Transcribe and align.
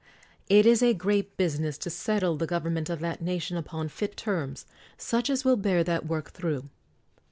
It 0.49 0.65
is 0.65 0.81
a 0.81 0.95
great 0.95 1.37
business 1.37 1.77
to 1.77 1.91
settle 1.91 2.35
the 2.35 2.47
government 2.47 2.89
of 2.89 3.01
that 3.01 3.21
nation 3.21 3.55
upon 3.55 3.87
fit 3.89 4.17
terms, 4.17 4.65
such 4.97 5.29
as 5.29 5.45
will 5.45 5.57
bear 5.57 5.83
that 5.83 6.07
work 6.07 6.31
through. 6.31 6.69